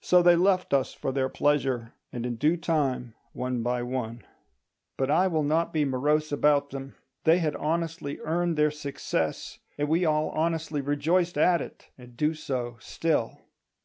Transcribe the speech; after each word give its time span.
So 0.00 0.22
they 0.22 0.36
left 0.36 0.72
us 0.72 0.94
for 0.94 1.10
their 1.10 1.28
pleasure; 1.28 1.94
and 2.12 2.24
in 2.24 2.36
due 2.36 2.56
time, 2.56 3.14
one 3.32 3.60
by 3.64 3.82
one— 3.82 4.22
But 4.96 5.10
I 5.10 5.26
will 5.26 5.42
not 5.42 5.72
be 5.72 5.84
morose 5.84 6.30
about 6.30 6.70
them; 6.70 6.94
they 7.24 7.38
had 7.40 7.56
honestly 7.56 8.20
earned 8.20 8.56
their 8.56 8.70
success, 8.70 9.58
and 9.76 9.88
we 9.88 10.04
all 10.04 10.28
honestly 10.30 10.80
rejoiced 10.80 11.36
at 11.36 11.60
it, 11.60 11.88
and 11.98 12.16
do 12.16 12.34
so 12.34 12.76
still. 12.78 13.40